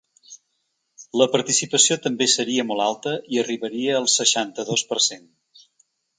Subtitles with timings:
[1.21, 5.31] La participació també seria molt alta i arribaria al seixanta-dos per cent.